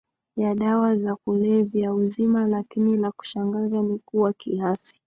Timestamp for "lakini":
2.47-2.97